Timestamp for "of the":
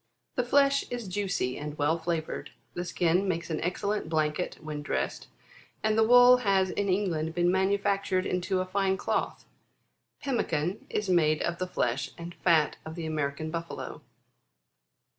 11.43-11.67, 12.83-13.05